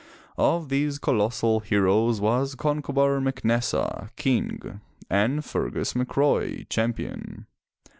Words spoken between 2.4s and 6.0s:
Con'co bar Mac Nes'sa, King, and Fer'gus